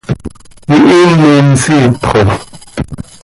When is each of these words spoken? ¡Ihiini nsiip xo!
¡Ihiini 0.75 1.31
nsiip 1.49 1.93
xo! 2.09 2.21